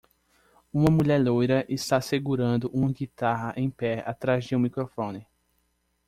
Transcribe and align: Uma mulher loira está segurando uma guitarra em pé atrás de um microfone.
Uma 0.73 0.89
mulher 0.89 1.21
loira 1.21 1.63
está 1.69 2.01
segurando 2.01 2.71
uma 2.73 2.91
guitarra 2.91 3.53
em 3.55 3.69
pé 3.69 4.01
atrás 4.07 4.43
de 4.45 4.55
um 4.55 4.59
microfone. 4.59 5.27